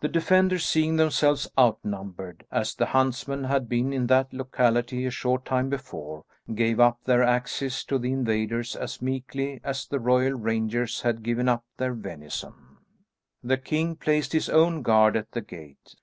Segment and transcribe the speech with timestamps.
[0.00, 5.44] The defenders seeing themselves outnumbered, as the huntsmen had been in that locality a short
[5.44, 11.02] time before, gave up their axes to the invaders as meekly as the royal rangers
[11.02, 12.78] had given up their venison.
[13.44, 15.90] The king placed his own guard at the gate.